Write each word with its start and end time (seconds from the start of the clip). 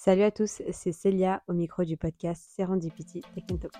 Salut 0.00 0.22
à 0.22 0.30
tous, 0.30 0.62
c'est 0.70 0.92
Célia 0.92 1.42
au 1.48 1.52
micro 1.52 1.82
du 1.82 1.96
podcast 1.96 2.40
Serendipity 2.54 3.20
Tech 3.34 3.44
Talk. 3.48 3.72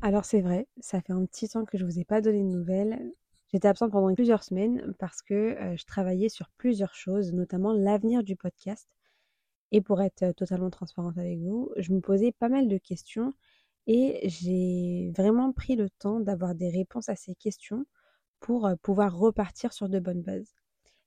Alors 0.00 0.24
c'est 0.24 0.40
vrai, 0.40 0.66
ça 0.80 1.02
fait 1.02 1.12
un 1.12 1.26
petit 1.26 1.50
temps 1.50 1.66
que 1.66 1.76
je 1.76 1.84
vous 1.84 1.98
ai 1.98 2.06
pas 2.06 2.22
donné 2.22 2.38
de 2.42 2.48
nouvelles. 2.48 3.12
J'étais 3.52 3.68
absente 3.68 3.92
pendant 3.92 4.14
plusieurs 4.14 4.42
semaines 4.42 4.94
parce 4.98 5.20
que 5.20 5.34
euh, 5.34 5.76
je 5.76 5.84
travaillais 5.84 6.30
sur 6.30 6.48
plusieurs 6.56 6.94
choses, 6.94 7.34
notamment 7.34 7.74
l'avenir 7.74 8.22
du 8.22 8.34
podcast. 8.34 8.88
Et 9.72 9.82
pour 9.82 10.00
être 10.00 10.22
euh, 10.22 10.32
totalement 10.32 10.70
transparente 10.70 11.18
avec 11.18 11.38
vous, 11.40 11.70
je 11.76 11.92
me 11.92 12.00
posais 12.00 12.32
pas 12.32 12.48
mal 12.48 12.66
de 12.68 12.78
questions 12.78 13.34
et 13.86 14.26
j'ai 14.26 15.12
vraiment 15.14 15.52
pris 15.52 15.76
le 15.76 15.90
temps 15.90 16.18
d'avoir 16.18 16.54
des 16.54 16.70
réponses 16.70 17.10
à 17.10 17.14
ces 17.14 17.34
questions 17.34 17.84
pour 18.40 18.66
euh, 18.66 18.74
pouvoir 18.80 19.14
repartir 19.14 19.74
sur 19.74 19.90
de 19.90 19.98
bonnes 20.00 20.22
bases. 20.22 20.54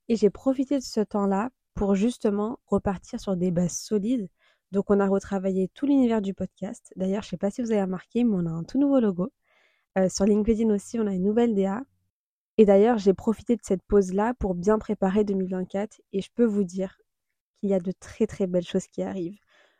Et 0.10 0.16
j'ai 0.16 0.30
profité 0.30 0.78
de 0.78 0.84
ce 0.84 1.02
temps-là 1.02 1.50
pour 1.74 1.96
justement 1.96 2.60
repartir 2.68 3.20
sur 3.20 3.36
des 3.36 3.52
bases 3.52 3.78
solides. 3.78 4.30
Donc 4.72 4.90
on 4.90 5.00
a 5.00 5.08
retravaillé 5.08 5.70
tout 5.74 5.86
l'univers 5.86 6.22
du 6.22 6.34
podcast. 6.34 6.94
D'ailleurs, 6.96 7.24
je 7.24 7.28
ne 7.28 7.32
sais 7.32 7.38
pas 7.38 7.52
si 7.52 7.62
vous 7.62 7.72
avez 7.72 7.82
remarqué, 7.82 8.24
mais 8.24 8.36
on 8.36 8.46
a 8.46 8.52
un 8.52 8.64
tout 8.64 8.80
nouveau 8.80 9.00
logo. 9.00 9.32
Euh, 9.98 10.10
sur 10.10 10.26
LinkedIn 10.26 10.74
aussi, 10.74 11.00
on 11.00 11.08
a 11.08 11.14
une 11.14 11.24
nouvelle 11.24 11.56
DA. 11.56 11.82
Et 12.58 12.66
d'ailleurs, 12.66 12.98
j'ai 12.98 13.14
profité 13.14 13.56
de 13.56 13.62
cette 13.64 13.84
pause-là 13.84 14.34
pour 14.36 14.56
bien 14.56 14.80
préparer 14.80 15.24
2024. 15.24 16.02
Et 16.14 16.22
je 16.22 16.30
peux 16.34 16.46
vous 16.46 16.64
dire 16.64 16.98
qu'il 17.60 17.70
y 17.70 17.74
a 17.74 17.80
de 17.80 17.92
très 17.92 18.28
très 18.28 18.48
belles 18.48 18.66
choses 18.66 18.88
qui 18.88 19.04
arrivent. 19.04 19.40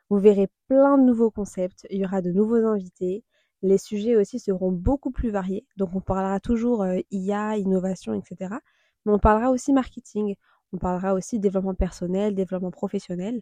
Vous 0.10 0.20
verrez 0.20 0.48
plein 0.68 0.98
de 0.98 1.04
nouveaux 1.04 1.32
concepts, 1.32 1.88
il 1.90 2.00
y 2.00 2.06
aura 2.06 2.22
de 2.22 2.32
nouveaux 2.32 2.64
invités, 2.66 3.24
les 3.64 3.78
sujets 3.80 4.16
aussi 4.16 4.40
seront 4.40 4.72
beaucoup 4.72 5.12
plus 5.12 5.32
variés. 5.32 5.66
Donc 5.78 5.96
on 5.96 6.02
parlera 6.02 6.40
toujours 6.40 6.84
euh, 6.84 7.00
IA, 7.12 7.58
innovation, 7.58 8.14
etc. 8.14 8.56
Mais 9.06 9.14
on 9.14 9.20
parlera 9.20 9.52
aussi 9.52 9.74
marketing, 9.74 10.36
on 10.74 10.78
parlera 10.78 11.14
aussi 11.14 11.40
développement 11.40 11.76
personnel, 11.76 12.36
développement 12.36 12.72
professionnel. 12.72 13.42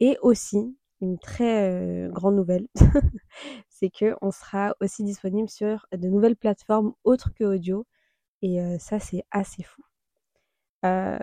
Et 0.00 0.18
aussi, 0.22 0.76
une 1.00 1.18
très 1.18 1.70
euh, 1.70 2.08
grande 2.10 2.36
nouvelle, 2.36 2.66
c'est 3.68 3.90
qu'on 3.90 4.30
sera 4.30 4.74
aussi 4.80 5.04
disponible 5.04 5.48
sur 5.48 5.86
de 5.92 6.08
nouvelles 6.08 6.36
plateformes 6.36 6.94
autres 7.04 7.32
que 7.34 7.44
audio. 7.44 7.86
Et 8.42 8.60
euh, 8.60 8.78
ça, 8.78 9.00
c'est 9.00 9.24
assez 9.30 9.62
fou. 9.62 9.82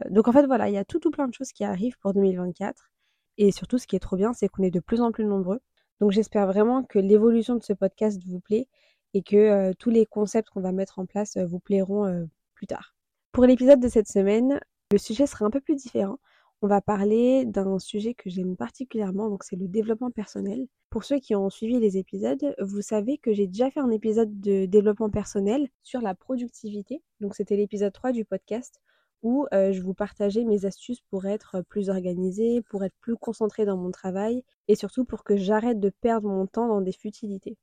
donc 0.09 0.27
en 0.27 0.33
fait, 0.33 0.45
voilà, 0.45 0.69
il 0.69 0.73
y 0.73 0.77
a 0.77 0.85
tout, 0.85 0.99
tout 0.99 1.11
plein 1.11 1.27
de 1.27 1.33
choses 1.33 1.51
qui 1.53 1.63
arrivent 1.63 1.97
pour 1.99 2.13
2024. 2.13 2.91
Et 3.37 3.51
surtout, 3.51 3.77
ce 3.77 3.87
qui 3.87 3.95
est 3.95 3.99
trop 3.99 4.17
bien, 4.17 4.33
c'est 4.33 4.49
qu'on 4.49 4.63
est 4.63 4.71
de 4.71 4.79
plus 4.79 5.01
en 5.01 5.11
plus 5.11 5.25
nombreux. 5.25 5.61
Donc 5.99 6.11
j'espère 6.11 6.47
vraiment 6.47 6.83
que 6.83 6.99
l'évolution 6.99 7.55
de 7.55 7.63
ce 7.63 7.73
podcast 7.73 8.21
vous 8.25 8.39
plaît 8.39 8.67
et 9.13 9.23
que 9.23 9.37
euh, 9.37 9.73
tous 9.77 9.89
les 9.89 10.05
concepts 10.05 10.49
qu'on 10.49 10.61
va 10.61 10.71
mettre 10.71 10.99
en 10.99 11.05
place 11.05 11.37
euh, 11.37 11.45
vous 11.45 11.59
plairont 11.59 12.05
euh, 12.05 12.25
plus 12.55 12.67
tard. 12.67 12.92
Pour 13.33 13.47
l'épisode 13.47 13.79
de 13.79 13.87
cette 13.87 14.07
semaine, 14.07 14.59
le 14.91 14.99
sujet 14.99 15.25
sera 15.25 15.43
un 15.45 15.49
peu 15.49 15.59
plus 15.59 15.75
différent. 15.75 16.19
On 16.61 16.67
va 16.67 16.81
parler 16.81 17.45
d'un 17.45 17.79
sujet 17.79 18.13
que 18.13 18.29
j'aime 18.29 18.55
particulièrement, 18.55 19.27
donc 19.27 19.43
c'est 19.43 19.55
le 19.55 19.67
développement 19.67 20.11
personnel. 20.11 20.67
Pour 20.91 21.03
ceux 21.03 21.17
qui 21.17 21.33
ont 21.33 21.49
suivi 21.49 21.79
les 21.79 21.97
épisodes, 21.97 22.55
vous 22.61 22.83
savez 22.83 23.17
que 23.17 23.33
j'ai 23.33 23.47
déjà 23.47 23.71
fait 23.71 23.79
un 23.79 23.89
épisode 23.89 24.39
de 24.39 24.67
développement 24.67 25.09
personnel 25.09 25.67
sur 25.81 25.99
la 25.99 26.13
productivité. 26.13 27.01
Donc 27.21 27.33
c'était 27.33 27.55
l'épisode 27.55 27.91
3 27.91 28.11
du 28.11 28.23
podcast 28.23 28.79
où 29.23 29.47
je 29.51 29.81
vous 29.81 29.95
partageais 29.95 30.43
mes 30.43 30.65
astuces 30.65 31.01
pour 31.09 31.25
être 31.25 31.63
plus 31.67 31.89
organisée, 31.89 32.61
pour 32.61 32.83
être 32.83 32.95
plus 33.01 33.17
concentrée 33.17 33.65
dans 33.65 33.77
mon 33.77 33.89
travail 33.89 34.43
et 34.67 34.75
surtout 34.75 35.05
pour 35.05 35.23
que 35.23 35.37
j'arrête 35.37 35.79
de 35.79 35.89
perdre 35.89 36.29
mon 36.29 36.45
temps 36.45 36.67
dans 36.67 36.81
des 36.81 36.93
futilités. 36.93 37.57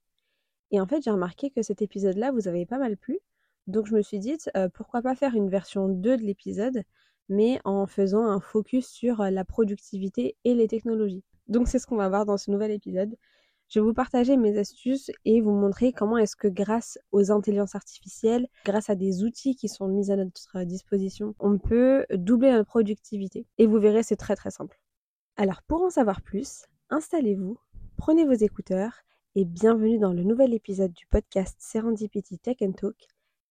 Et 0.73 0.81
en 0.81 0.87
fait, 0.89 1.01
j'ai 1.05 1.13
remarqué 1.13 1.51
que 1.51 1.63
cet 1.63 1.81
épisode-là 1.81 2.33
vous 2.33 2.49
avait 2.49 2.67
pas 2.67 2.79
mal 2.79 2.97
plu, 2.97 3.21
donc 3.71 3.87
je 3.87 3.95
me 3.95 4.03
suis 4.03 4.19
dit 4.19 4.37
pourquoi 4.75 5.03
pas 5.03 5.15
faire 5.15 5.35
une 5.35 5.49
version 5.49 5.89
2 5.89 6.17
de 6.17 6.23
l'épisode, 6.23 6.83
mais 7.29 7.61
en 7.65 7.87
faisant 7.87 8.27
un 8.27 8.41
focus 8.41 8.89
sur 8.89 9.23
la 9.23 9.45
productivité 9.45 10.37
et 10.45 10.55
les 10.55 10.69
technologies. 10.69 11.25
Donc 11.49 11.69
c'est 11.69 11.79
ce 11.79 11.87
qu'on 11.87 11.97
va 11.97 12.09
voir 12.09 12.27
dans 12.27 12.37
ce 12.37 12.51
nouvel 12.51 12.71
épisode. 12.71 13.17
Je 13.69 13.79
vais 13.79 13.87
vous 13.87 13.95
partager 13.95 14.37
mes 14.37 14.59
astuces 14.59 15.13
et 15.25 15.41
vous 15.41 15.53
montrer 15.53 15.93
comment 15.93 16.19
est-ce 16.19 16.35
que 16.35 16.49
grâce 16.49 16.99
aux 17.13 17.31
intelligences 17.31 17.77
artificielles, 17.77 18.49
grâce 18.65 18.91
à 18.91 18.97
des 18.97 19.23
outils 19.23 19.55
qui 19.55 19.69
sont 19.69 19.87
mis 19.87 20.11
à 20.11 20.17
notre 20.17 20.65
disposition, 20.65 21.37
on 21.39 21.57
peut 21.57 22.05
doubler 22.13 22.51
notre 22.51 22.69
productivité. 22.69 23.47
Et 23.59 23.67
vous 23.67 23.79
verrez, 23.79 24.03
c'est 24.03 24.17
très 24.17 24.35
très 24.35 24.51
simple. 24.51 24.81
Alors 25.37 25.63
pour 25.63 25.83
en 25.83 25.91
savoir 25.91 26.21
plus, 26.21 26.65
installez-vous, 26.91 27.59
prenez 27.97 28.25
vos 28.25 28.33
écouteurs 28.33 28.93
et 29.37 29.45
bienvenue 29.45 30.01
dans 30.01 30.13
le 30.13 30.25
nouvel 30.25 30.53
épisode 30.53 30.93
du 30.93 31.07
podcast 31.07 31.57
Serendipity 31.61 32.41
Tech 32.41 32.57
Talk. 32.77 32.97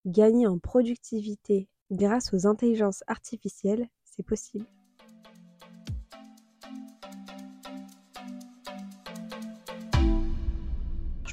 Gagner 0.05 0.47
en 0.47 0.59
productivité 0.59 1.67
grâce 1.91 2.33
aux 2.33 2.47
intelligences 2.47 3.03
artificielles, 3.07 3.87
c'est 4.03 4.23
possible. 4.23 4.65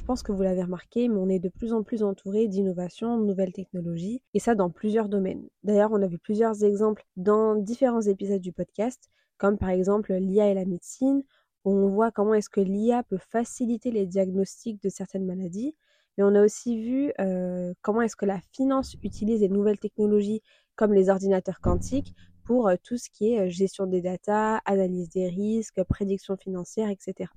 pense 0.07 0.23
que 0.23 0.31
vous 0.31 0.41
l'avez 0.41 0.63
remarqué, 0.63 1.09
mais 1.09 1.19
on 1.19 1.27
est 1.27 1.37
de 1.37 1.49
plus 1.49 1.73
en 1.73 1.83
plus 1.83 2.01
entouré 2.01 2.47
d'innovations, 2.47 3.19
de 3.19 3.25
nouvelles 3.25 3.51
technologies, 3.51 4.21
et 4.33 4.39
ça 4.39 4.55
dans 4.55 4.69
plusieurs 4.69 5.09
domaines. 5.09 5.45
D'ailleurs, 5.63 5.91
on 5.91 6.01
a 6.01 6.07
vu 6.07 6.17
plusieurs 6.17 6.63
exemples 6.63 7.05
dans 7.17 7.55
différents 7.55 8.01
épisodes 8.01 8.41
du 8.41 8.53
podcast, 8.53 9.09
comme 9.37 9.57
par 9.57 9.69
exemple 9.69 10.13
l'IA 10.13 10.49
et 10.49 10.53
la 10.53 10.63
médecine, 10.63 11.23
où 11.65 11.71
on 11.71 11.89
voit 11.89 12.11
comment 12.11 12.33
est-ce 12.33 12.49
que 12.49 12.61
l'IA 12.61 13.03
peut 13.03 13.19
faciliter 13.19 13.91
les 13.91 14.05
diagnostics 14.05 14.81
de 14.81 14.87
certaines 14.87 15.25
maladies, 15.25 15.75
mais 16.17 16.23
on 16.23 16.35
a 16.35 16.43
aussi 16.43 16.81
vu 16.81 17.13
euh, 17.19 17.73
comment 17.81 18.01
est-ce 18.01 18.15
que 18.15 18.25
la 18.25 18.39
finance 18.51 18.95
utilise 19.03 19.41
les 19.41 19.49
nouvelles 19.49 19.79
technologies 19.79 20.41
comme 20.75 20.93
les 20.93 21.09
ordinateurs 21.09 21.61
quantiques 21.61 22.15
pour 22.43 22.67
euh, 22.67 22.75
tout 22.81 22.97
ce 22.97 23.09
qui 23.09 23.33
est 23.33 23.39
euh, 23.41 23.49
gestion 23.49 23.85
des 23.85 24.01
datas, 24.01 24.61
analyse 24.65 25.09
des 25.09 25.27
risques, 25.27 25.83
prédiction 25.83 26.37
financière, 26.37 26.89
etc. 26.89 27.29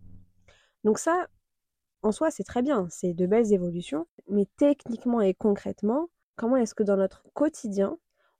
Donc 0.84 0.98
ça, 0.98 1.26
en 2.02 2.12
soi, 2.12 2.30
c'est 2.30 2.44
très 2.44 2.62
bien, 2.62 2.86
c'est 2.90 3.12
de 3.12 3.26
belles 3.26 3.52
évolutions, 3.52 4.06
mais 4.28 4.46
techniquement 4.56 5.20
et 5.20 5.34
concrètement, 5.34 6.08
comment 6.36 6.56
est-ce 6.56 6.74
que 6.74 6.82
dans 6.82 6.96
notre 6.96 7.24
quotidien, 7.34 7.98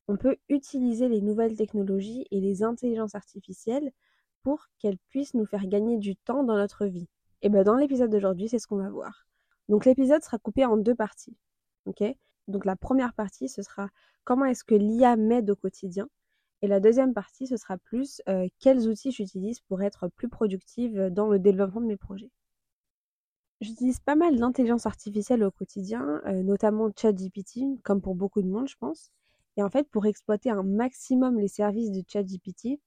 on 0.08 0.16
peut 0.16 0.36
utiliser 0.48 1.08
les 1.08 1.20
nouvelles 1.20 1.56
technologies 1.56 2.26
et 2.30 2.40
les 2.40 2.62
intelligences 2.62 3.14
artificielles 3.14 3.92
pour 4.42 4.68
qu'elles 4.78 4.98
puissent 5.10 5.34
nous 5.34 5.44
faire 5.44 5.66
gagner 5.66 5.98
du 5.98 6.16
temps 6.16 6.44
dans 6.44 6.56
notre 6.56 6.86
vie? 6.86 7.08
Et 7.42 7.50
bien 7.50 7.62
dans 7.62 7.76
l'épisode 7.76 8.10
d'aujourd'hui, 8.10 8.48
c'est 8.48 8.58
ce 8.58 8.66
qu'on 8.66 8.78
va 8.78 8.88
voir. 8.88 9.26
Donc 9.70 9.84
l'épisode 9.84 10.22
sera 10.22 10.38
coupé 10.38 10.64
en 10.66 10.76
deux 10.76 10.96
parties. 10.96 11.36
Donc 12.48 12.64
la 12.64 12.74
première 12.74 13.14
partie, 13.14 13.48
ce 13.48 13.62
sera 13.62 13.88
comment 14.24 14.44
est-ce 14.44 14.64
que 14.64 14.74
l'IA 14.74 15.14
m'aide 15.16 15.48
au 15.48 15.54
quotidien? 15.54 16.08
Et 16.60 16.66
la 16.66 16.80
deuxième 16.80 17.14
partie, 17.14 17.46
ce 17.46 17.56
sera 17.56 17.78
plus 17.78 18.20
euh, 18.28 18.48
quels 18.58 18.88
outils 18.88 19.12
j'utilise 19.12 19.60
pour 19.60 19.80
être 19.82 20.08
plus 20.08 20.28
productive 20.28 21.08
dans 21.10 21.28
le 21.28 21.38
développement 21.38 21.80
de 21.80 21.86
mes 21.86 21.96
projets? 21.96 22.32
J'utilise 23.60 24.00
pas 24.00 24.16
mal 24.16 24.36
d'intelligence 24.36 24.86
artificielle 24.86 25.44
au 25.44 25.52
quotidien, 25.52 26.20
euh, 26.26 26.42
notamment 26.42 26.90
ChatGPT, 26.94 27.80
comme 27.84 28.00
pour 28.00 28.16
beaucoup 28.16 28.42
de 28.42 28.48
monde, 28.48 28.68
je 28.68 28.76
pense. 28.76 29.12
Et 29.56 29.62
en 29.62 29.70
fait, 29.70 29.88
pour 29.88 30.04
exploiter 30.06 30.50
un 30.50 30.64
maximum 30.64 31.38
les 31.38 31.48
services 31.48 31.92
de 31.92 32.02
ChatGPT, 32.06 32.80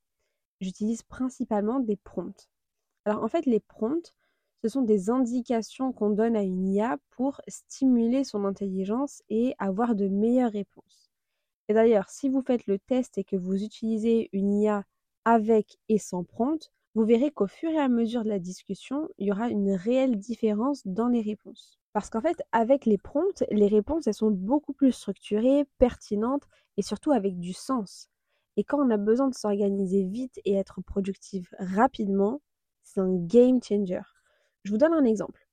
j'utilise 0.60 1.04
principalement 1.04 1.80
des 1.80 1.96
prompts. 1.96 2.50
Alors 3.06 3.24
en 3.24 3.30
fait, 3.30 3.46
les 3.46 3.62
prompts, 3.62 4.14
ce 4.64 4.70
sont 4.70 4.82
des 4.82 5.10
indications 5.10 5.92
qu'on 5.92 6.10
donne 6.10 6.38
à 6.38 6.42
une 6.42 6.66
IA 6.70 6.98
pour 7.12 7.42
stimuler 7.50 8.24
son 8.24 8.46
intelligence 8.46 9.22
et 9.30 9.56
avoir 9.60 9.94
de 9.94 10.08
meilleures 10.08 10.54
réponses. 10.54 11.12
Et 11.68 11.74
d'ailleurs, 11.74 12.10
si 12.10 12.30
vous 12.30 12.42
faites 12.42 12.68
le 12.68 12.80
test 12.80 13.18
et 13.18 13.26
que 13.26 13.36
vous 13.36 13.62
utilisez 13.62 14.30
une 14.32 14.54
IA 14.54 14.86
avec 15.26 15.78
et 15.90 15.98
sans 15.98 16.24
prompt, 16.24 16.72
vous 16.96 17.04
verrez 17.04 17.32
qu'au 17.32 17.48
fur 17.48 17.72
et 17.72 17.80
à 17.80 17.90
mesure 17.90 18.24
de 18.24 18.30
la 18.30 18.40
discussion, 18.40 19.10
il 19.18 19.28
y 19.28 19.32
aura 19.32 19.50
une 19.50 19.72
réelle 19.72 20.18
différence 20.18 20.82
dans 20.86 21.10
les 21.10 21.22
réponses. 21.22 21.78
Parce 21.92 22.10
qu'en 22.10 22.22
fait, 22.22 22.42
avec 22.54 22.86
les 22.86 22.98
prompts, 22.98 23.44
les 23.52 23.68
réponses, 23.68 24.08
elles 24.08 24.14
sont 24.14 24.32
beaucoup 24.32 24.74
plus 24.74 24.94
structurées, 24.94 25.66
pertinentes 25.78 26.48
et 26.78 26.84
surtout 26.84 27.12
avec 27.12 27.38
du 27.40 27.52
sens. 27.54 28.10
Et 28.56 28.64
quand 28.64 28.80
on 28.80 28.92
a 28.92 28.98
besoin 28.98 29.28
de 29.28 29.36
s'organiser 29.36 30.04
vite 30.04 30.40
et 30.46 30.54
être 30.54 30.82
productif 30.82 31.54
rapidement, 31.60 32.42
c'est 32.84 33.02
un 33.02 33.14
game 33.14 33.62
changer. 33.62 34.02
Je 34.64 34.72
vous 34.72 34.78
donne 34.78 34.94
un 34.94 35.06
exemple. 35.06 35.48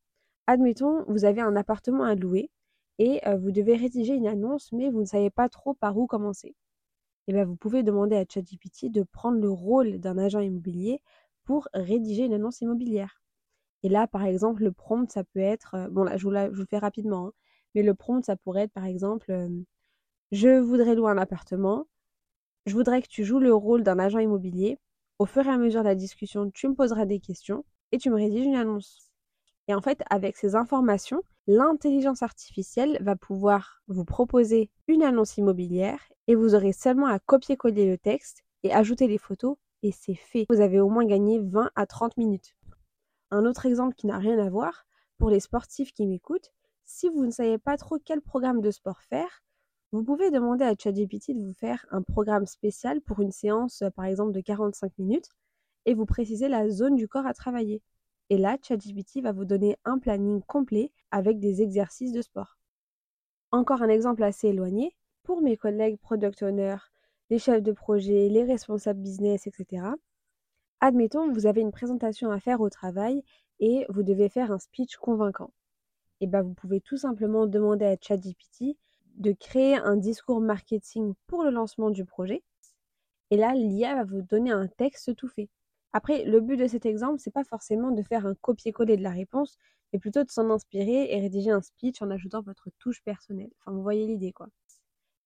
Admettons, 0.46 1.04
vous 1.08 1.24
avez 1.24 1.40
un 1.40 1.56
appartement 1.56 2.04
à 2.04 2.14
louer 2.14 2.50
et 2.98 3.26
euh, 3.26 3.36
vous 3.36 3.50
devez 3.50 3.76
rédiger 3.76 4.14
une 4.14 4.26
annonce, 4.26 4.72
mais 4.72 4.90
vous 4.90 5.00
ne 5.00 5.04
savez 5.06 5.30
pas 5.30 5.48
trop 5.48 5.74
par 5.74 5.96
où 5.96 6.06
commencer. 6.06 6.54
Eh 7.28 7.32
bien, 7.32 7.44
vous 7.44 7.56
pouvez 7.56 7.82
demander 7.82 8.16
à 8.16 8.24
ChatGPT 8.28 8.90
de 8.90 9.02
prendre 9.04 9.38
le 9.38 9.50
rôle 9.50 9.98
d'un 9.98 10.18
agent 10.18 10.40
immobilier 10.40 11.00
pour 11.44 11.68
rédiger 11.74 12.24
une 12.24 12.34
annonce 12.34 12.60
immobilière. 12.60 13.22
Et 13.82 13.88
là, 13.88 14.06
par 14.06 14.24
exemple, 14.24 14.62
le 14.64 14.72
prompt, 14.72 15.10
ça 15.10 15.24
peut 15.24 15.40
être, 15.40 15.74
euh, 15.74 15.88
bon 15.88 16.04
là, 16.04 16.16
je 16.16 16.24
vous, 16.24 16.30
le 16.30 16.66
fais 16.66 16.78
rapidement, 16.78 17.28
hein, 17.28 17.32
mais 17.74 17.82
le 17.82 17.94
prompt, 17.94 18.24
ça 18.24 18.36
pourrait 18.36 18.62
être, 18.64 18.72
par 18.72 18.84
exemple, 18.84 19.30
euh, 19.32 19.48
je 20.32 20.60
voudrais 20.60 20.94
louer 20.94 21.10
un 21.10 21.18
appartement, 21.18 21.86
je 22.66 22.74
voudrais 22.74 23.02
que 23.02 23.08
tu 23.08 23.24
joues 23.24 23.40
le 23.40 23.54
rôle 23.54 23.82
d'un 23.82 23.98
agent 23.98 24.18
immobilier. 24.20 24.78
Au 25.18 25.26
fur 25.26 25.46
et 25.46 25.50
à 25.50 25.58
mesure 25.58 25.82
de 25.82 25.88
la 25.88 25.94
discussion, 25.94 26.50
tu 26.52 26.68
me 26.68 26.74
poseras 26.74 27.06
des 27.06 27.20
questions 27.20 27.64
et 27.92 27.98
tu 27.98 28.10
me 28.10 28.16
rédiges 28.16 28.46
une 28.46 28.56
annonce. 28.56 29.10
Et 29.68 29.74
en 29.74 29.80
fait, 29.80 30.02
avec 30.10 30.36
ces 30.36 30.56
informations, 30.56 31.22
l'intelligence 31.46 32.22
artificielle 32.22 32.98
va 33.00 33.16
pouvoir 33.16 33.82
vous 33.88 34.04
proposer 34.04 34.70
une 34.88 35.02
annonce 35.02 35.36
immobilière 35.36 36.00
et 36.26 36.34
vous 36.34 36.54
aurez 36.54 36.72
seulement 36.72 37.06
à 37.06 37.18
copier-coller 37.18 37.86
le 37.86 37.98
texte 37.98 38.42
et 38.62 38.72
ajouter 38.72 39.06
les 39.06 39.18
photos 39.18 39.56
et 39.82 39.92
c'est 39.92 40.14
fait. 40.14 40.46
Vous 40.50 40.60
avez 40.60 40.80
au 40.80 40.88
moins 40.88 41.04
gagné 41.04 41.38
20 41.38 41.70
à 41.74 41.86
30 41.86 42.16
minutes. 42.16 42.54
Un 43.30 43.46
autre 43.46 43.66
exemple 43.66 43.94
qui 43.94 44.06
n'a 44.06 44.18
rien 44.18 44.38
à 44.38 44.50
voir, 44.50 44.86
pour 45.18 45.30
les 45.30 45.40
sportifs 45.40 45.92
qui 45.92 46.06
m'écoutent, 46.06 46.52
si 46.84 47.08
vous 47.08 47.24
ne 47.24 47.30
savez 47.30 47.58
pas 47.58 47.76
trop 47.76 47.98
quel 48.04 48.20
programme 48.20 48.60
de 48.60 48.70
sport 48.70 49.00
faire, 49.02 49.42
vous 49.92 50.02
pouvez 50.02 50.30
demander 50.30 50.64
à 50.64 50.74
ChatGPT 50.76 51.30
de 51.36 51.44
vous 51.44 51.54
faire 51.54 51.86
un 51.90 52.02
programme 52.02 52.46
spécial 52.46 53.00
pour 53.00 53.20
une 53.20 53.32
séance, 53.32 53.82
par 53.94 54.04
exemple, 54.04 54.32
de 54.32 54.40
45 54.40 54.98
minutes 54.98 55.28
et 55.86 55.94
vous 55.94 56.06
préciser 56.06 56.48
la 56.48 56.68
zone 56.68 56.96
du 56.96 57.08
corps 57.08 57.26
à 57.26 57.34
travailler. 57.34 57.82
Et 58.28 58.38
là, 58.38 58.56
ChatGPT 58.62 59.22
va 59.22 59.32
vous 59.32 59.44
donner 59.44 59.76
un 59.84 59.98
planning 59.98 60.42
complet 60.42 60.92
avec 61.10 61.40
des 61.40 61.62
exercices 61.62 62.12
de 62.12 62.22
sport. 62.22 62.56
Encore 63.50 63.82
un 63.82 63.88
exemple 63.88 64.22
assez 64.22 64.48
éloigné, 64.48 64.94
pour 65.24 65.42
mes 65.42 65.56
collègues 65.56 65.98
product 65.98 66.42
owners, 66.42 66.78
les 67.30 67.38
chefs 67.38 67.62
de 67.62 67.72
projet, 67.72 68.28
les 68.28 68.44
responsables 68.44 69.00
business, 69.00 69.46
etc. 69.46 69.84
Admettons, 70.80 71.32
vous 71.32 71.46
avez 71.46 71.60
une 71.60 71.72
présentation 71.72 72.30
à 72.30 72.40
faire 72.40 72.60
au 72.60 72.70
travail 72.70 73.22
et 73.58 73.86
vous 73.88 74.02
devez 74.02 74.28
faire 74.28 74.50
un 74.50 74.58
speech 74.58 74.96
convaincant. 74.96 75.52
Et 76.20 76.26
bien, 76.26 76.42
vous 76.42 76.54
pouvez 76.54 76.80
tout 76.80 76.96
simplement 76.96 77.46
demander 77.46 77.86
à 77.86 77.96
ChatGPT 78.00 78.76
de 79.16 79.32
créer 79.32 79.76
un 79.76 79.96
discours 79.96 80.40
marketing 80.40 81.14
pour 81.26 81.44
le 81.44 81.50
lancement 81.50 81.90
du 81.90 82.04
projet. 82.04 82.42
Et 83.30 83.36
là, 83.36 83.54
l'IA 83.54 83.94
va 83.94 84.04
vous 84.04 84.22
donner 84.22 84.50
un 84.50 84.66
texte 84.66 85.14
tout 85.16 85.28
fait. 85.28 85.48
Après, 85.92 86.24
le 86.24 86.40
but 86.40 86.56
de 86.56 86.66
cet 86.66 86.86
exemple, 86.86 87.18
c'est 87.18 87.32
pas 87.32 87.44
forcément 87.44 87.90
de 87.90 88.02
faire 88.02 88.26
un 88.26 88.34
copier-coller 88.34 88.96
de 88.96 89.02
la 89.02 89.10
réponse, 89.10 89.58
mais 89.92 89.98
plutôt 89.98 90.22
de 90.22 90.30
s'en 90.30 90.50
inspirer 90.50 91.12
et 91.12 91.20
rédiger 91.20 91.50
un 91.50 91.62
speech 91.62 92.00
en 92.02 92.10
ajoutant 92.10 92.42
votre 92.42 92.70
touche 92.78 93.02
personnelle. 93.02 93.50
Enfin, 93.58 93.72
vous 93.72 93.82
voyez 93.82 94.06
l'idée, 94.06 94.32
quoi. 94.32 94.48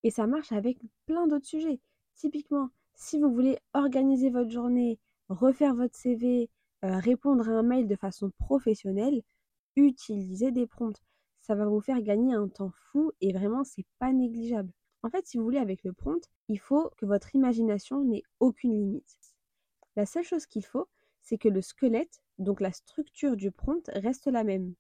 Et 0.05 0.11
ça 0.11 0.27
marche 0.27 0.53
avec 0.53 0.79
plein 1.07 1.27
d'autres 1.27 1.47
sujets. 1.47 1.81
Typiquement, 2.17 2.71
si 2.95 3.19
vous 3.19 3.33
voulez 3.33 3.59
organiser 3.75 4.31
votre 4.31 4.51
journée, 4.51 4.99
refaire 5.29 5.75
votre 5.75 5.97
CV, 5.97 6.51
euh, 6.85 6.99
répondre 6.99 7.49
à 7.49 7.53
un 7.53 7.63
mail 7.63 7.87
de 7.89 7.97
façon 7.97 8.31
professionnelle, 8.39 9.23
utilisez 9.77 10.53
des 10.53 10.67
prompts. 10.67 11.01
Ça 11.41 11.55
va 11.55 11.67
vous 11.67 11.81
faire 11.81 12.01
gagner 12.03 12.35
un 12.35 12.49
temps 12.49 12.73
fou 12.91 13.13
et 13.21 13.33
vraiment, 13.33 13.65
c'est 13.65 13.87
pas 13.99 14.13
négligeable. 14.13 14.71
En 15.03 15.11
fait, 15.11 15.27
si 15.27 15.37
vous 15.37 15.45
voulez, 15.45 15.59
avec 15.59 15.85
le 15.85 15.93
prompt, 15.93 16.27
il 16.49 16.59
faut 16.59 16.91
que 16.97 17.07
votre 17.07 17.35
imagination 17.35 18.03
n'ait 18.05 18.23
aucune 18.41 18.73
limite. 18.73 19.24
La 19.97 20.07
seule 20.07 20.25
chose 20.25 20.47
qu'il 20.47 20.65
faut, 20.65 20.89
c'est 21.23 21.39
que 21.39 21.49
le 21.49 21.63
squelette, 21.63 22.23
donc 22.39 22.61
la 22.61 22.73
structure 22.73 23.37
du 23.37 23.51
prompt, 23.51 23.89
reste 23.95 24.27
la 24.27 24.45
même. 24.45 24.75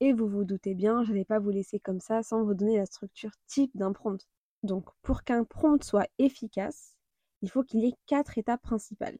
Et 0.00 0.12
vous 0.12 0.28
vous 0.28 0.44
doutez 0.44 0.74
bien, 0.74 1.04
je 1.04 1.12
ne 1.12 1.18
vais 1.18 1.24
pas 1.24 1.38
vous 1.38 1.50
laisser 1.50 1.80
comme 1.80 2.00
ça 2.00 2.22
sans 2.22 2.44
vous 2.44 2.54
donner 2.54 2.78
la 2.78 2.86
structure 2.86 3.32
type 3.46 3.70
d'un 3.76 3.92
prompt. 3.92 4.26
Donc, 4.62 4.88
pour 5.02 5.22
qu'un 5.22 5.44
prompt 5.44 5.82
soit 5.84 6.08
efficace, 6.18 6.96
il 7.42 7.50
faut 7.50 7.62
qu'il 7.62 7.80
y 7.80 7.88
ait 7.88 7.94
quatre 8.06 8.38
étapes 8.38 8.62
principales. 8.62 9.18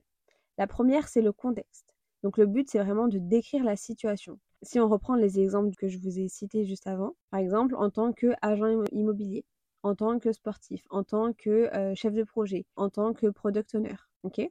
La 0.57 0.67
première, 0.67 1.09
c'est 1.09 1.23
le 1.23 1.33
contexte. 1.33 1.95
Donc, 2.23 2.39
le 2.39 2.47
but, 2.47 2.69
c'est 2.69 2.83
vraiment 2.83 3.09
de 3.09 3.19
décrire 3.19 3.65
la 3.65 3.77
situation. 3.77 4.41
Si 4.63 4.81
on 4.81 4.89
reprend 4.89 5.15
les 5.15 5.39
exemples 5.39 5.77
que 5.77 5.89
je 5.89 5.99
vous 5.99 6.19
ai 6.19 6.29
cités 6.29 6.65
juste 6.65 6.87
avant, 6.87 7.15
par 7.31 7.39
exemple, 7.39 7.77
en 7.77 7.91
tant 7.91 8.13
qu'agent 8.13 8.83
immobilier, 8.91 9.45
en 9.85 9.95
tant 9.95 10.19
que 10.19 10.33
sportif, 10.33 10.83
en 10.91 11.05
tant 11.05 11.33
que 11.33 11.73
euh, 11.77 11.95
chef 11.95 12.15
de 12.15 12.25
projet, 12.25 12.67
en 12.75 12.91
tant 12.91 13.13
que 13.13 13.29
product 13.29 13.75
owner. 13.77 13.95
ok? 14.25 14.51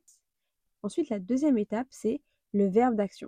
Ensuite, 0.88 1.10
la 1.10 1.20
deuxième 1.20 1.58
étape, 1.58 1.88
c'est 1.90 2.22
le 2.54 2.66
verbe 2.70 2.96
d'action. 2.96 3.28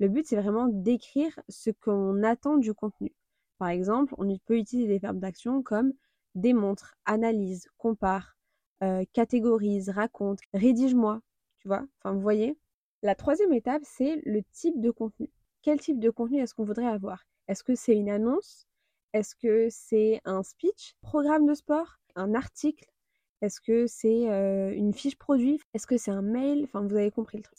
Le 0.00 0.08
but, 0.08 0.26
c'est 0.26 0.34
vraiment 0.34 0.66
d'écrire 0.66 1.38
ce 1.48 1.70
qu'on 1.70 2.24
attend 2.24 2.56
du 2.56 2.74
contenu. 2.74 3.14
Par 3.58 3.68
exemple, 3.68 4.16
on 4.18 4.26
peut 4.38 4.58
utiliser 4.58 4.88
des 4.88 4.98
verbes 4.98 5.20
d'action 5.20 5.62
comme 5.62 5.92
démontre, 6.34 6.96
analyse, 7.04 7.68
compare, 7.78 8.36
euh, 8.82 9.04
catégorise, 9.12 9.90
raconte, 9.90 10.40
rédige-moi, 10.54 11.20
tu 11.60 11.68
vois 11.68 11.86
Enfin, 12.02 12.16
vous 12.16 12.20
voyez 12.20 12.58
La 13.04 13.14
troisième 13.14 13.52
étape, 13.52 13.82
c'est 13.84 14.20
le 14.26 14.42
type 14.50 14.80
de 14.80 14.90
contenu. 14.90 15.30
Quel 15.62 15.78
type 15.78 16.00
de 16.00 16.10
contenu 16.10 16.40
est-ce 16.40 16.52
qu'on 16.52 16.64
voudrait 16.64 16.88
avoir? 16.88 17.28
Est-ce 17.46 17.62
que 17.62 17.76
c'est 17.76 17.94
une 17.94 18.10
annonce? 18.10 18.66
Est-ce 19.12 19.36
que 19.36 19.68
c'est 19.70 20.20
un 20.24 20.42
speech? 20.42 20.96
Programme 21.00 21.46
de 21.46 21.54
sport? 21.54 22.00
Un 22.16 22.34
article? 22.34 22.90
Est-ce 23.40 23.60
que 23.60 23.86
c'est 23.86 24.24
une 24.76 24.92
fiche 24.92 25.16
produit? 25.16 25.60
Est-ce 25.74 25.86
que 25.86 25.96
c'est 25.96 26.10
un 26.10 26.22
mail? 26.22 26.64
Enfin, 26.64 26.82
vous 26.82 26.96
avez 26.96 27.10
compris 27.10 27.38
le 27.38 27.44
truc. 27.44 27.58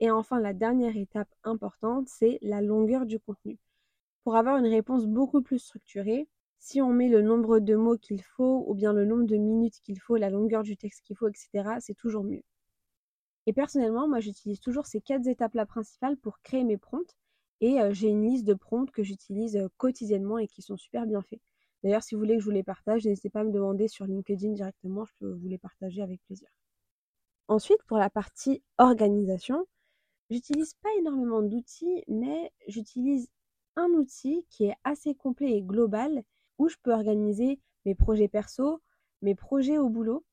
Et 0.00 0.10
enfin, 0.10 0.40
la 0.40 0.52
dernière 0.52 0.96
étape 0.96 1.28
importante, 1.44 2.08
c'est 2.08 2.38
la 2.42 2.60
longueur 2.60 3.06
du 3.06 3.20
contenu. 3.20 3.58
Pour 4.24 4.36
avoir 4.36 4.56
une 4.56 4.66
réponse 4.66 5.06
beaucoup 5.06 5.40
plus 5.40 5.58
structurée, 5.58 6.28
si 6.58 6.80
on 6.80 6.92
met 6.92 7.08
le 7.08 7.22
nombre 7.22 7.58
de 7.60 7.76
mots 7.76 7.98
qu'il 7.98 8.22
faut, 8.22 8.64
ou 8.66 8.74
bien 8.74 8.92
le 8.92 9.04
nombre 9.04 9.24
de 9.24 9.36
minutes 9.36 9.80
qu'il 9.82 10.00
faut, 10.00 10.16
la 10.16 10.30
longueur 10.30 10.62
du 10.62 10.76
texte 10.76 11.02
qu'il 11.02 11.16
faut, 11.16 11.28
etc., 11.28 11.76
c'est 11.80 11.94
toujours 11.94 12.24
mieux. 12.24 12.42
Et 13.46 13.52
personnellement, 13.52 14.08
moi 14.08 14.20
j'utilise 14.20 14.60
toujours 14.60 14.86
ces 14.86 15.00
quatre 15.00 15.26
étapes-là 15.28 15.66
principales 15.66 16.16
pour 16.16 16.40
créer 16.40 16.64
mes 16.64 16.78
prompts. 16.78 17.14
Et 17.60 17.78
j'ai 17.92 18.08
une 18.08 18.26
liste 18.28 18.44
de 18.44 18.54
prompts 18.54 18.90
que 18.90 19.02
j'utilise 19.02 19.68
quotidiennement 19.76 20.38
et 20.38 20.48
qui 20.48 20.60
sont 20.60 20.76
super 20.76 21.06
bien 21.06 21.22
faits. 21.22 21.40
D'ailleurs, 21.84 22.02
si 22.02 22.14
vous 22.14 22.20
voulez 22.22 22.34
que 22.34 22.40
je 22.40 22.46
vous 22.46 22.50
les 22.50 22.62
partage, 22.62 23.04
n'hésitez 23.04 23.28
pas 23.28 23.40
à 23.40 23.44
me 23.44 23.52
demander 23.52 23.88
sur 23.88 24.06
LinkedIn 24.06 24.52
directement, 24.52 25.04
je 25.04 25.12
peux 25.20 25.30
vous 25.30 25.48
les 25.48 25.58
partager 25.58 26.00
avec 26.00 26.20
plaisir. 26.24 26.48
Ensuite, 27.46 27.82
pour 27.86 27.98
la 27.98 28.08
partie 28.08 28.62
organisation, 28.78 29.66
j'utilise 30.30 30.72
pas 30.82 30.88
énormément 30.98 31.42
d'outils, 31.42 32.02
mais 32.08 32.50
j'utilise 32.68 33.28
un 33.76 33.88
outil 33.90 34.46
qui 34.48 34.64
est 34.64 34.76
assez 34.84 35.14
complet 35.14 35.52
et 35.52 35.62
global 35.62 36.22
où 36.58 36.70
je 36.70 36.76
peux 36.82 36.92
organiser 36.92 37.60
mes 37.84 37.94
projets 37.94 38.28
perso, 38.28 38.80
mes 39.20 39.34
projets 39.34 39.76
au 39.76 39.90
boulot 39.90 40.24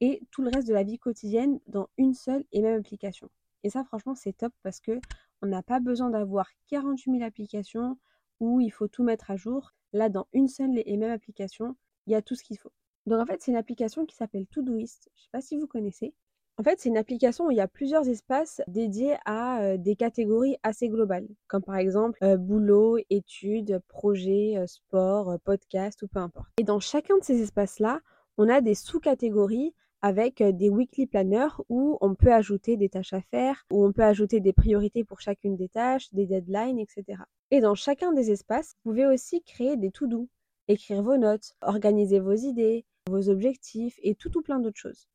et 0.00 0.20
tout 0.30 0.42
le 0.42 0.50
reste 0.50 0.68
de 0.68 0.74
la 0.74 0.82
vie 0.82 0.98
quotidienne 0.98 1.60
dans 1.66 1.88
une 1.96 2.12
seule 2.12 2.44
et 2.52 2.60
même 2.60 2.78
application. 2.78 3.30
Et 3.62 3.70
ça, 3.70 3.84
franchement, 3.84 4.14
c'est 4.14 4.34
top 4.34 4.52
parce 4.62 4.80
que 4.80 5.00
on 5.40 5.46
n'a 5.46 5.62
pas 5.62 5.80
besoin 5.80 6.10
d'avoir 6.10 6.50
48 6.68 7.12
000 7.12 7.22
applications 7.22 7.96
où 8.40 8.60
il 8.60 8.70
faut 8.70 8.88
tout 8.88 9.04
mettre 9.04 9.30
à 9.30 9.36
jour. 9.36 9.72
Là, 9.92 10.08
dans 10.08 10.26
une 10.32 10.48
seule 10.48 10.82
et 10.84 10.96
même 10.96 11.12
application, 11.12 11.76
il 12.06 12.12
y 12.12 12.16
a 12.16 12.22
tout 12.22 12.34
ce 12.34 12.42
qu'il 12.42 12.58
faut. 12.58 12.72
Donc 13.06 13.20
en 13.20 13.26
fait, 13.26 13.40
c'est 13.40 13.50
une 13.50 13.56
application 13.56 14.06
qui 14.06 14.16
s'appelle 14.16 14.46
Todoist. 14.46 15.10
Je 15.14 15.20
ne 15.20 15.22
sais 15.22 15.30
pas 15.32 15.40
si 15.40 15.56
vous 15.56 15.66
connaissez. 15.66 16.14
En 16.58 16.62
fait, 16.62 16.78
c'est 16.78 16.90
une 16.90 16.98
application 16.98 17.46
où 17.46 17.50
il 17.50 17.56
y 17.56 17.60
a 17.60 17.68
plusieurs 17.68 18.06
espaces 18.06 18.60
dédiés 18.66 19.16
à 19.24 19.62
euh, 19.62 19.76
des 19.78 19.96
catégories 19.96 20.58
assez 20.62 20.88
globales, 20.90 21.26
comme 21.46 21.62
par 21.62 21.76
exemple 21.76 22.18
euh, 22.22 22.36
boulot, 22.36 22.98
études, 23.08 23.80
projets, 23.88 24.58
euh, 24.58 24.66
sport, 24.66 25.38
podcast 25.42 26.02
ou 26.02 26.08
peu 26.08 26.18
importe. 26.18 26.50
Et 26.58 26.64
dans 26.64 26.78
chacun 26.78 27.16
de 27.16 27.24
ces 27.24 27.40
espaces-là, 27.40 28.00
on 28.36 28.48
a 28.48 28.60
des 28.60 28.74
sous-catégories 28.74 29.74
avec 30.02 30.42
des 30.42 30.70
weekly 30.70 31.06
planners 31.06 31.48
où 31.68 31.98
on 32.00 32.14
peut 32.14 32.32
ajouter 32.32 32.76
des 32.76 32.88
tâches 32.88 33.12
à 33.12 33.20
faire, 33.20 33.66
où 33.70 33.84
on 33.84 33.92
peut 33.92 34.04
ajouter 34.04 34.40
des 34.40 34.52
priorités 34.52 35.04
pour 35.04 35.20
chacune 35.20 35.56
des 35.56 35.68
tâches, 35.68 36.12
des 36.12 36.26
deadlines, 36.26 36.78
etc. 36.78 37.22
Et 37.50 37.60
dans 37.60 37.74
chacun 37.74 38.12
des 38.12 38.30
espaces, 38.30 38.74
vous 38.84 38.90
pouvez 38.90 39.06
aussi 39.06 39.42
créer 39.42 39.76
des 39.76 39.90
to-do, 39.90 40.28
écrire 40.68 41.02
vos 41.02 41.16
notes, 41.16 41.54
organiser 41.60 42.20
vos 42.20 42.34
idées, 42.34 42.84
vos 43.08 43.28
objectifs 43.28 43.98
et 44.02 44.14
tout 44.14 44.36
ou 44.38 44.42
plein 44.42 44.60
d'autres 44.60 44.78
choses. 44.78 45.08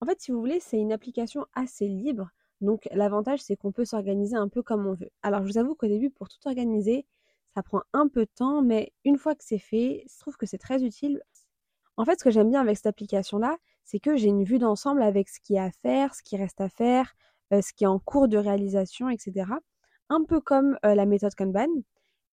En 0.00 0.06
fait, 0.06 0.20
si 0.20 0.32
vous 0.32 0.40
voulez, 0.40 0.60
c'est 0.60 0.78
une 0.78 0.92
application 0.92 1.46
assez 1.54 1.88
libre. 1.88 2.30
Donc 2.60 2.88
l'avantage, 2.92 3.40
c'est 3.40 3.56
qu'on 3.56 3.72
peut 3.72 3.84
s'organiser 3.84 4.36
un 4.36 4.48
peu 4.48 4.62
comme 4.62 4.86
on 4.86 4.94
veut. 4.94 5.10
Alors 5.22 5.42
je 5.42 5.48
vous 5.48 5.58
avoue 5.58 5.74
qu'au 5.74 5.86
début, 5.86 6.10
pour 6.10 6.28
tout 6.28 6.38
organiser, 6.46 7.06
ça 7.54 7.62
prend 7.62 7.82
un 7.92 8.08
peu 8.08 8.24
de 8.24 8.30
temps, 8.34 8.62
mais 8.62 8.92
une 9.04 9.18
fois 9.18 9.34
que 9.34 9.44
c'est 9.44 9.58
fait, 9.58 10.04
je 10.10 10.18
trouve 10.18 10.36
que 10.36 10.46
c'est 10.46 10.58
très 10.58 10.82
utile. 10.82 11.22
En 11.96 12.04
fait, 12.04 12.18
ce 12.18 12.24
que 12.24 12.30
j'aime 12.30 12.50
bien 12.50 12.60
avec 12.60 12.76
cette 12.76 12.86
application-là, 12.86 13.58
c'est 13.84 14.00
que 14.00 14.16
j'ai 14.16 14.28
une 14.28 14.44
vue 14.44 14.58
d'ensemble 14.58 15.02
avec 15.02 15.28
ce 15.28 15.40
qu'il 15.40 15.56
y 15.56 15.58
a 15.58 15.64
à 15.64 15.70
faire, 15.70 16.14
ce 16.14 16.22
qui 16.22 16.36
reste 16.36 16.60
à 16.60 16.68
faire, 16.68 17.14
euh, 17.52 17.60
ce 17.62 17.72
qui 17.72 17.84
est 17.84 17.88
en 17.88 17.98
cours 17.98 18.28
de 18.28 18.38
réalisation, 18.38 19.08
etc. 19.10 19.46
Un 20.08 20.24
peu 20.24 20.40
comme 20.40 20.78
euh, 20.84 20.94
la 20.94 21.06
méthode 21.06 21.34
Kanban. 21.34 21.68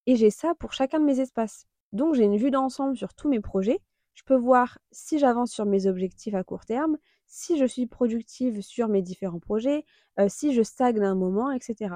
Et 0.08 0.16
j'ai 0.16 0.32
ça 0.32 0.56
pour 0.56 0.74
chacun 0.74 1.00
de 1.00 1.06
mes 1.06 1.20
espaces. 1.20 1.66
Donc 1.92 2.16
j'ai 2.16 2.24
une 2.24 2.38
vue 2.38 2.52
d'ensemble 2.52 2.98
sur 2.98 3.14
tous 3.14 3.30
mes 3.30 3.42
projets. 3.42 3.80
Je 4.14 4.24
peux 4.24 4.36
voir 4.36 4.78
si 4.92 5.20
j'avance 5.20 5.52
sur 5.52 5.66
mes 5.66 5.88
objectifs 5.88 6.34
à 6.34 6.44
court 6.44 6.66
terme, 6.66 6.98
si 7.28 7.58
je 7.58 7.66
suis 7.66 7.88
productive 7.88 8.62
sur 8.62 8.88
mes 8.88 9.02
différents 9.02 9.40
projets, 9.40 9.86
euh, 10.20 10.28
si 10.30 10.54
je 10.54 10.62
stagne 10.64 11.02
un 11.02 11.16
moment, 11.16 11.52
etc. 11.52 11.96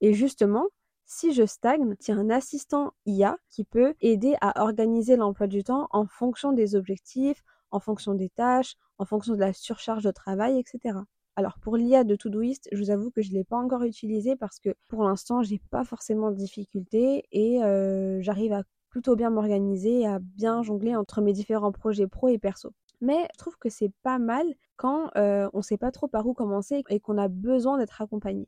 Et 0.00 0.14
justement, 0.14 0.66
si 1.06 1.32
je 1.32 1.44
stagne, 1.44 1.96
il 2.08 2.14
un 2.14 2.30
assistant 2.30 2.92
IA 3.06 3.36
qui 3.50 3.64
peut 3.64 3.94
aider 4.00 4.36
à 4.40 4.62
organiser 4.62 5.16
l'emploi 5.16 5.46
du 5.46 5.62
temps 5.64 5.88
en 5.90 6.06
fonction 6.06 6.52
des 6.52 6.76
objectifs, 6.76 7.42
en 7.74 7.80
fonction 7.80 8.14
des 8.14 8.28
tâches, 8.28 8.76
en 8.98 9.04
fonction 9.04 9.34
de 9.34 9.40
la 9.40 9.52
surcharge 9.52 10.04
de 10.04 10.12
travail, 10.12 10.58
etc. 10.58 10.98
Alors 11.36 11.58
pour 11.58 11.76
l'IA 11.76 12.04
de 12.04 12.14
Todoist, 12.14 12.68
je 12.70 12.78
vous 12.78 12.90
avoue 12.90 13.10
que 13.10 13.20
je 13.20 13.30
ne 13.30 13.34
l'ai 13.34 13.44
pas 13.44 13.56
encore 13.56 13.82
utilisé 13.82 14.36
parce 14.36 14.60
que 14.60 14.70
pour 14.88 15.02
l'instant, 15.02 15.42
j'ai 15.42 15.60
pas 15.70 15.84
forcément 15.84 16.30
de 16.30 16.36
difficultés 16.36 17.24
et 17.32 17.64
euh, 17.64 18.22
j'arrive 18.22 18.52
à 18.52 18.62
plutôt 18.90 19.16
bien 19.16 19.30
m'organiser 19.30 20.06
à 20.06 20.20
bien 20.20 20.62
jongler 20.62 20.94
entre 20.94 21.20
mes 21.20 21.32
différents 21.32 21.72
projets 21.72 22.06
pro 22.06 22.28
et 22.28 22.38
perso. 22.38 22.70
Mais 23.00 23.26
je 23.32 23.38
trouve 23.38 23.56
que 23.58 23.68
c'est 23.68 23.92
pas 24.04 24.20
mal 24.20 24.46
quand 24.76 25.10
euh, 25.16 25.50
on 25.52 25.58
ne 25.58 25.62
sait 25.62 25.76
pas 25.76 25.90
trop 25.90 26.06
par 26.06 26.26
où 26.28 26.32
commencer 26.32 26.84
et 26.88 27.00
qu'on 27.00 27.18
a 27.18 27.26
besoin 27.26 27.78
d'être 27.78 28.00
accompagné. 28.00 28.46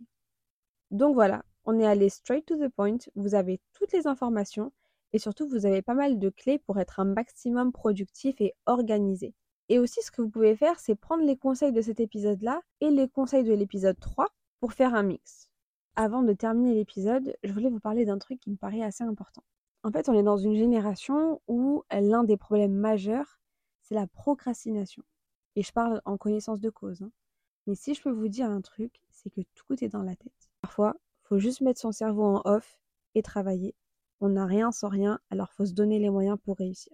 Donc 0.93 1.15
voilà, 1.15 1.43
on 1.65 1.81
est 1.81 1.87
allé 1.87 2.09
straight 2.09 2.47
to 2.47 2.57
the 2.57 2.69
point. 2.69 2.99
Vous 3.17 3.35
avez 3.35 3.61
toutes 3.73 3.93
les 3.93 4.07
informations. 4.07 4.73
Et 5.13 5.19
surtout, 5.19 5.49
vous 5.49 5.67
avez 5.67 5.83
pas 5.83 5.95
mal 5.95 6.19
de 6.19 6.29
clés 6.31 6.59
pour 6.59 6.79
être 6.79 7.01
un 7.01 7.05
maximum 7.05 7.73
productif 7.73 8.41
et 8.41 8.55
organisé. 8.67 9.35
Et 9.69 9.79
aussi, 9.79 10.03
ce 10.03 10.11
que 10.11 10.23
vous 10.23 10.29
pouvez 10.29 10.57
faire, 10.57 10.79
c'est 10.79 10.95
prendre 10.95 11.25
les 11.25 11.37
conseils 11.37 11.73
de 11.73 11.81
cet 11.81 12.01
épisode-là 12.01 12.61
et 12.81 12.91
les 12.91 13.09
conseils 13.09 13.45
de 13.45 13.53
l'épisode 13.53 13.99
3 13.99 14.29
pour 14.61 14.73
faire 14.73 14.95
un 14.95 15.03
mix. 15.03 15.51
Avant 15.97 16.23
de 16.23 16.33
terminer 16.33 16.75
l'épisode, 16.75 17.37
je 17.43 17.53
voulais 17.53 17.71
vous 17.71 17.81
parler 17.81 18.05
d'un 18.05 18.19
truc 18.19 18.39
qui 18.41 18.51
me 18.51 18.57
paraît 18.57 18.83
assez 18.83 19.03
important. 19.03 19.43
En 19.83 19.91
fait, 19.91 20.09
on 20.09 20.15
est 20.15 20.23
dans 20.23 20.37
une 20.37 20.55
génération 20.55 21.41
où 21.49 21.85
l'un 21.91 22.25
des 22.25 22.37
problèmes 22.37 22.75
majeurs, 22.75 23.41
c'est 23.83 23.95
la 23.95 24.07
procrastination. 24.07 25.03
Et 25.55 25.63
je 25.63 25.73
parle 25.73 26.03
en 26.05 26.17
connaissance 26.17 26.61
de 26.61 26.71
cause. 26.71 27.03
Hein. 27.03 27.11
Mais 27.67 27.75
si 27.75 27.95
je 27.95 28.03
peux 28.03 28.11
vous 28.11 28.29
dire 28.29 28.51
un 28.51 28.61
truc, 28.61 29.01
c'est 29.11 29.31
que 29.31 29.41
tout 29.55 29.83
est 29.83 29.89
dans 29.89 30.03
la 30.03 30.15
tête. 30.15 30.51
Parfois, 30.61 30.97
faut 31.23 31.39
juste 31.39 31.61
mettre 31.61 31.81
son 31.81 31.93
cerveau 31.93 32.25
en 32.25 32.43
off 32.45 32.79
et 33.15 33.23
travailler. 33.23 33.75
On 34.21 34.31
n'a 34.31 34.47
rien 34.47 34.73
sans 34.73 34.89
rien, 34.89 35.19
alors 35.31 35.53
faut 35.53 35.67
se 35.67 35.75
donner 35.75 35.99
les 35.99 36.11
moyens 36.11 36.39
pour 36.45 36.57
réussir. 36.57 36.93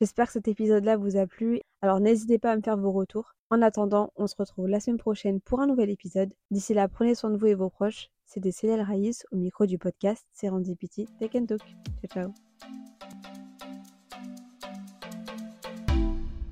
J'espère 0.00 0.26
que 0.26 0.32
cet 0.32 0.48
épisode-là 0.48 0.96
vous 0.96 1.16
a 1.16 1.26
plu. 1.26 1.60
Alors 1.80 2.00
n'hésitez 2.00 2.38
pas 2.38 2.52
à 2.52 2.56
me 2.56 2.62
faire 2.62 2.76
vos 2.76 2.92
retours. 2.92 3.34
En 3.48 3.62
attendant, 3.62 4.12
on 4.16 4.26
se 4.26 4.34
retrouve 4.36 4.66
la 4.66 4.80
semaine 4.80 4.98
prochaine 4.98 5.40
pour 5.40 5.60
un 5.60 5.66
nouvel 5.66 5.90
épisode. 5.90 6.34
D'ici 6.50 6.74
là, 6.74 6.88
prenez 6.88 7.14
soin 7.14 7.30
de 7.30 7.36
vous 7.36 7.46
et 7.46 7.54
vos 7.54 7.70
proches. 7.70 8.10
C'était 8.24 8.50
Céline 8.50 8.80
Raïs 8.80 9.24
au 9.30 9.36
micro 9.36 9.66
du 9.66 9.78
podcast 9.78 10.26
Serendipity 10.32 11.06
Take 11.20 11.38
and 11.38 11.46
Talk. 11.46 11.62
Ciao 12.02 12.32
ciao 12.32 13.35